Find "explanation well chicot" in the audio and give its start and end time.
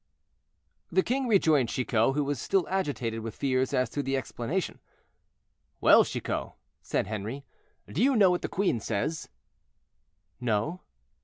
4.17-6.53